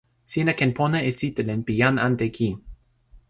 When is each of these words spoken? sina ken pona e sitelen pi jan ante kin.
sina 0.31 0.53
ken 0.59 0.71
pona 0.77 0.99
e 1.09 1.11
sitelen 1.19 1.61
pi 1.65 1.73
jan 1.81 1.95
ante 2.07 2.27
kin. 2.37 2.55